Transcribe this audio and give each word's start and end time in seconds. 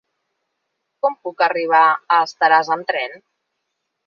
Com 1.05 1.17
puc 1.27 1.43
arribar 1.49 1.83
a 1.91 2.19
Estaràs 2.29 2.73
amb 2.79 2.89
tren? 2.95 3.15